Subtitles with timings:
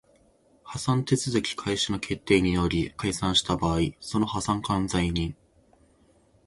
[0.63, 5.35] 破産手続開始の決定により解散した場合その破産管財人